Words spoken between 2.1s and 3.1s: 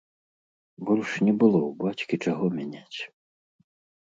чаго мяняць.